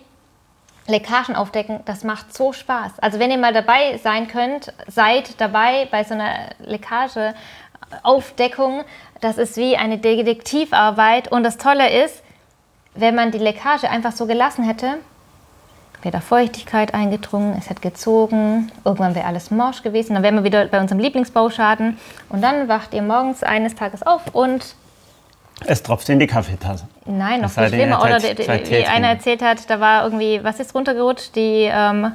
[0.92, 3.00] Leckagen aufdecken, das macht so Spaß.
[3.00, 8.84] Also wenn ihr mal dabei sein könnt, seid dabei bei so einer Leckageaufdeckung.
[9.22, 12.22] Das ist wie eine Detektivarbeit und das Tolle ist,
[12.94, 14.98] wenn man die Leckage einfach so gelassen hätte,
[16.02, 20.44] wäre da Feuchtigkeit eingedrungen, es hätte gezogen, irgendwann wäre alles morsch gewesen, dann wären wir
[20.44, 21.98] wieder bei unserem Lieblingsbauschaden
[22.30, 24.76] und dann wacht ihr morgens eines Tages auf und
[25.66, 26.88] Es tropft in die Kaffeetasse.
[27.06, 28.02] Nein, noch viel schlimmer.
[28.02, 31.36] Oder die- die- wie einer erzählt hat, da war irgendwie, was ist runtergerutscht?
[31.36, 32.14] Die, ähm,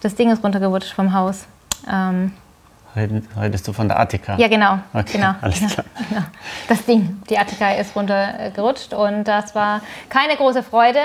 [0.00, 1.46] das Ding ist runtergerutscht vom Haus.
[1.90, 2.32] Ähm,
[2.96, 4.36] Redest du von der Attika?
[4.36, 4.80] ja, genau.
[4.92, 5.86] Okay, genau, alles genau, klar.
[6.08, 6.22] genau.
[6.68, 10.98] Das Ding, die Attika ist runtergerutscht und das war keine große Freude.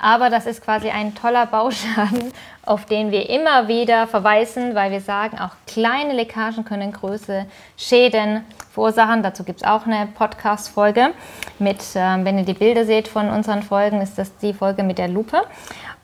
[0.00, 2.32] Aber das ist quasi ein toller Bauschaden,
[2.66, 8.44] auf den wir immer wieder verweisen, weil wir sagen, auch kleine Leckagen können große Schäden
[8.72, 9.22] verursachen.
[9.22, 11.10] Dazu gibt es auch eine Podcast-Folge.
[11.58, 14.98] Mit, ähm, wenn ihr die Bilder seht von unseren Folgen, ist das die Folge mit
[14.98, 15.42] der Lupe.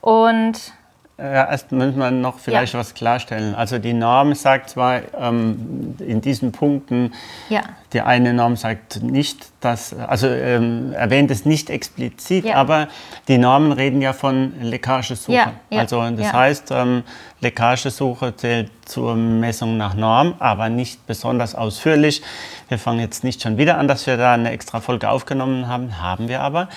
[0.01, 0.73] Und
[1.17, 2.79] Ja, erst müssen wir noch vielleicht Ja.
[2.79, 3.55] was klarstellen.
[3.55, 7.13] Also die Norm sagt zwar ähm, in diesen Punkten,
[7.47, 7.61] ja,
[7.93, 12.55] die eine Norm sagt nicht, dass, also ähm, erwähnt es nicht explizit, Ja.
[12.55, 12.89] aber
[13.29, 15.51] die Normen reden ja von Leckagesuche.
[15.71, 17.03] Also das heißt, ähm,
[17.39, 22.21] Leckagesuche zählt zur Messung nach Norm, aber nicht besonders ausführlich.
[22.67, 26.01] Wir fangen jetzt nicht schon wieder an, dass wir da eine extra Folge aufgenommen haben,
[26.01, 26.67] haben wir aber.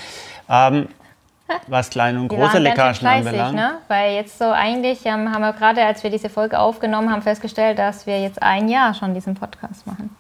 [0.49, 0.87] Ähm,
[1.67, 3.57] was kleine und große Leckagen fleißig, anbelangt.
[3.57, 3.73] ne?
[3.89, 7.79] Weil jetzt so eigentlich ähm, haben wir gerade, als wir diese Folge aufgenommen haben, festgestellt,
[7.79, 10.15] dass wir jetzt ein Jahr schon diesen Podcast machen.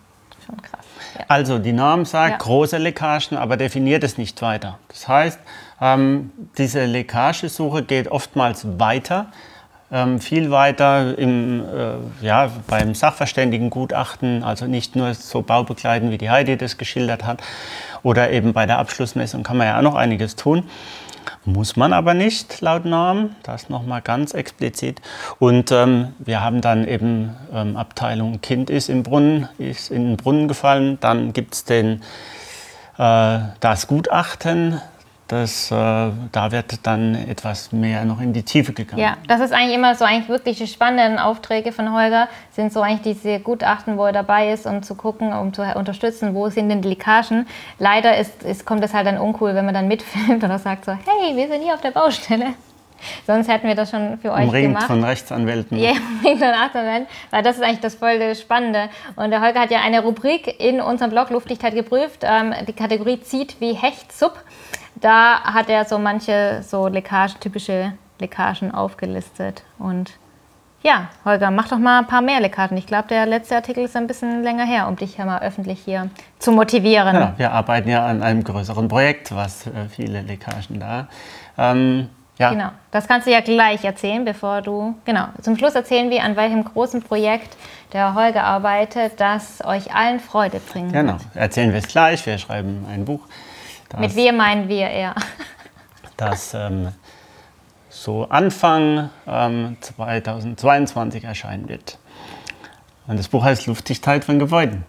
[0.46, 0.84] Schon krass.
[1.18, 1.24] Ja.
[1.28, 2.36] Also die Norm sagt Ja.
[2.38, 4.78] große Leckagen, aber definiert es nicht weiter.
[4.88, 5.40] Das heißt,
[5.80, 9.26] ähm, diese Leckagesuche geht oftmals weiter,
[9.90, 16.30] ähm, viel weiter im, äh, ja, beim Sachverständigengutachten, also nicht nur so baubegleitend, wie die
[16.30, 17.42] Heidi das geschildert hat,
[18.02, 20.68] oder eben bei der Abschlussmessung kann man ja auch noch einiges tun.
[21.48, 23.34] Muss man aber nicht, laut Norm.
[23.42, 25.00] Das nochmal ganz explizit.
[25.38, 30.16] Und ähm, wir haben dann eben ähm, Abteilung Kind ist im Brunnen, ist in den
[30.18, 30.98] Brunnen gefallen.
[31.00, 31.64] Dann gibt es
[32.98, 34.82] äh, das Gutachten.
[35.28, 39.02] Das, äh, da wird dann etwas mehr noch in die Tiefe gegangen.
[39.02, 42.80] Ja, das ist eigentlich immer so eigentlich wirklich die spannenden Aufträge von Holger, sind so
[42.80, 46.70] eigentlich diese Gutachten, wo er dabei ist, um zu gucken, um zu unterstützen, wo sind
[46.70, 47.46] denn die Leckagen.
[47.78, 50.92] Leider ist, ist, kommt es halt dann uncool, wenn man dann mitfilmt oder sagt so,
[50.92, 52.54] hey, wir sind hier auf der Baustelle.
[53.26, 54.86] Sonst hätten wir das schon für euch Umringt gemacht.
[54.86, 55.78] von Rechtsanwälten.
[55.78, 58.88] Ja, wegen der Nachbarn, weil das ist eigentlich das voll Spannende.
[59.16, 63.20] Und der Holger hat ja eine Rubrik in unserem Blog Luftdichtheit geprüft, ähm, die Kategorie
[63.20, 64.42] zieht wie Hecht Sub.
[65.00, 69.62] Da hat er so manche so Leckagen, typische Leckagen aufgelistet.
[69.78, 70.12] Und
[70.82, 72.76] ja, Holger, mach doch mal ein paar mehr Leckagen.
[72.76, 75.80] Ich glaube, der letzte Artikel ist ein bisschen länger her, um dich ja mal öffentlich
[75.84, 76.08] hier
[76.38, 77.14] zu motivieren.
[77.14, 81.08] Ja, wir arbeiten ja an einem größeren Projekt, was äh, viele Leckagen da.
[81.56, 82.08] Ähm,
[82.38, 84.94] ja, Genau, das kannst du ja gleich erzählen, bevor du.
[85.04, 87.56] Genau, zum Schluss erzählen wir, an welchem großen Projekt
[87.92, 90.92] der Holger arbeitet, das euch allen Freude bringt.
[90.92, 91.16] genau.
[91.34, 92.24] Erzählen wir es gleich.
[92.24, 93.20] Wir schreiben ein Buch.
[93.88, 95.14] Das, Mit wir meinen wir eher.
[96.16, 96.92] das ähm,
[97.88, 101.98] so Anfang ähm, 2022 erscheinen wird.
[103.06, 104.84] Und das Buch heißt Luftdichtheit von Gebäuden.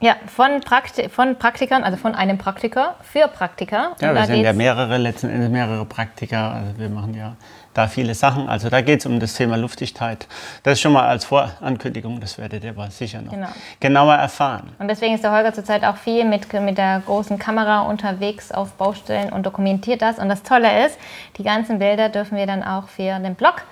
[0.00, 3.94] Ja, von, Prakti von Praktikern, also von einem Praktiker für Praktiker.
[4.00, 6.52] Ja, Und wir sind ja mehrere, letzten Endes mehrere Praktiker.
[6.52, 7.36] Also wir machen ja
[7.74, 8.48] da viele Sachen.
[8.48, 10.26] Also da geht es um das Thema Luftdichtheit.
[10.62, 13.48] Das ist schon mal als Vorankündigung, das werdet ihr aber sicher noch Genau.
[13.78, 14.70] genauer erfahren.
[14.78, 18.72] Und deswegen ist der Holger zurzeit auch viel mit, mit der großen Kamera unterwegs auf
[18.72, 20.18] Baustellen und dokumentiert das.
[20.18, 20.98] Und das Tolle ist,
[21.38, 23.62] die ganzen Bilder dürfen wir dann auch für den Blog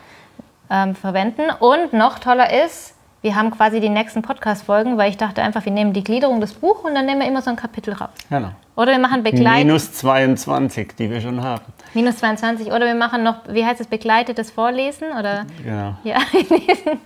[0.71, 1.43] ähm, verwenden.
[1.59, 5.73] Und noch toller ist, wir haben quasi die nächsten Podcast-Folgen, weil ich dachte einfach, wir
[5.73, 8.11] nehmen die Gliederung des Buches und dann nehmen wir immer so ein Kapitel raus.
[8.31, 8.51] Genau.
[8.77, 9.67] Oder wir machen begleitet.
[9.67, 11.65] Minus 22, die wir schon haben.
[11.95, 12.69] Minus 22.
[12.69, 15.09] Oder wir machen noch, wie heißt es, begleitetes Vorlesen?
[15.19, 15.97] Oder Genau.
[16.05, 17.01] ja, wir lesen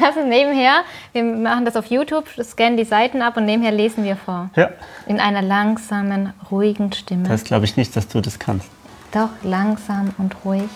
[0.00, 0.82] das ist nebenher.
[1.12, 4.50] Wir machen das auf YouTube, scannen die Seiten ab und nebenher lesen wir vor.
[4.56, 4.70] Ja,
[5.06, 7.28] In einer langsamen, ruhigen Stimme.
[7.28, 8.68] das glaube ich nicht, dass du das kannst.
[9.12, 10.68] Doch langsam und ruhig.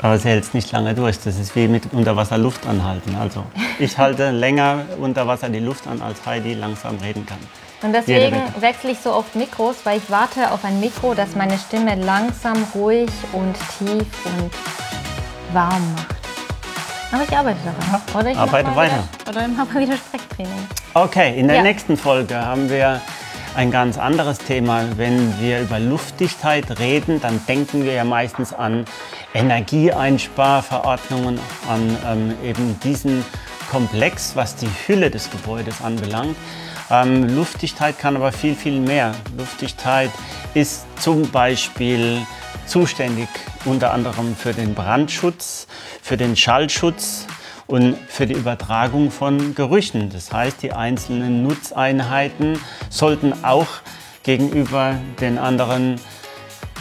[0.00, 1.18] Aber sie hält es nicht lange durch.
[1.18, 3.16] Das ist wie mit Unterwasser Luft anhalten.
[3.20, 3.44] Also
[3.78, 7.38] ich halte länger unter Wasser die Luft an, als Heidi langsam reden kann.
[7.82, 11.56] Und deswegen wechsle ich so oft Mikros, weil ich warte auf ein Mikro, das meine
[11.58, 14.50] Stimme langsam, ruhig und tief und
[15.52, 16.06] warm macht.
[17.12, 18.02] Aber ich arbeite daran.
[18.14, 18.94] Oder ich arbeite weiter.
[18.96, 20.66] Wieder, oder ich mache mal wieder Sprechtraining.
[20.94, 21.62] Okay, in der Ja.
[21.62, 23.00] nächsten Folge haben wir
[23.54, 24.82] ein ganz anderes Thema.
[24.96, 28.84] Wenn wir über Luftdichtheit reden, dann denken wir ja meistens an
[29.34, 31.38] Energieeinsparverordnungen,
[31.68, 33.24] an ähm, eben diesen
[33.70, 36.36] Komplex, was die Hülle des Gebäudes anbelangt.
[36.90, 39.14] Ähm, Luftdichtheit kann aber viel, viel mehr.
[39.36, 40.10] Luftdichtheit
[40.54, 42.26] ist zum Beispiel
[42.66, 43.28] zuständig
[43.64, 45.66] unter anderem für den Brandschutz,
[46.02, 47.26] für den Schallschutz
[47.66, 50.10] und für die Übertragung von Gerüchen.
[50.10, 53.68] Das heißt, die einzelnen Nutzeinheiten sollten auch
[54.22, 56.00] gegenüber den anderen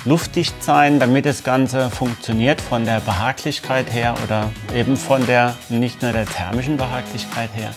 [0.06, 6.02] luftdicht sein, damit das Ganze funktioniert von der Behaglichkeit her oder eben von der nicht
[6.02, 7.74] nur der thermischen Behaglichkeit her,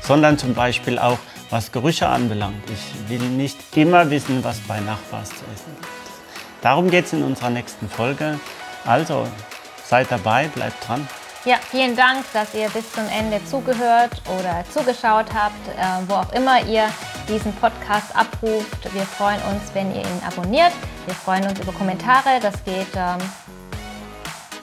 [0.00, 1.18] sondern zum Beispiel auch
[1.54, 2.68] was Gerüche anbelangt.
[2.68, 5.88] Ich will nicht immer wissen, was bei Nachbars zu essen gibt.
[6.62, 8.40] Darum geht es in unserer nächsten Folge.
[8.84, 9.28] Also
[9.86, 11.06] seid dabei, bleibt dran.
[11.44, 16.32] Ja, vielen Dank, dass ihr bis zum Ende zugehört oder zugeschaut habt, äh, wo auch
[16.32, 16.88] immer ihr
[17.28, 18.92] diesen Podcast abruft.
[18.92, 20.72] Wir freuen uns, wenn ihr ihn abonniert.
[21.06, 22.40] Wir freuen uns über Kommentare.
[22.42, 23.18] Das geht, ähm,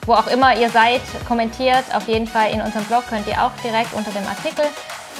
[0.04, 1.84] wo auch immer ihr seid, kommentiert.
[1.94, 4.66] Auf jeden Fall in unserem Blog könnt ihr auch direkt unter dem Artikel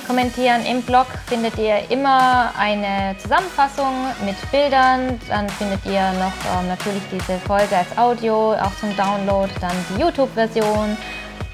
[0.07, 0.65] kommentieren.
[0.67, 3.93] Im Blog findet ihr immer eine Zusammenfassung
[4.25, 5.19] mit Bildern.
[5.29, 9.51] Dann findet ihr noch ähm, natürlich diese Folge als Audio, auch zum Download.
[9.61, 10.97] Dann die YouTube-Version,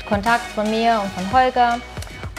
[0.08, 1.78] Kontakt von mir und von Holger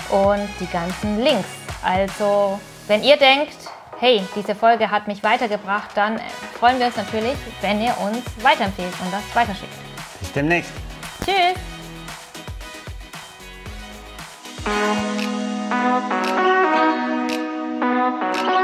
[0.10, 1.48] und die ganzen Links.
[1.84, 3.58] Also, wenn ihr denkt,
[4.00, 6.20] hey, diese Folge hat mich weitergebracht, dann
[6.60, 9.74] freuen wir uns natürlich, wenn ihr uns weiterempfehlt und das weiterschickt.
[10.20, 10.72] Bis demnächst.
[11.26, 11.56] Tschüss!
[15.82, 16.14] Thank
[18.54, 18.59] you.